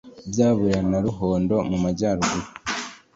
[0.31, 2.47] bya burera na ruhondo mu majyaruguru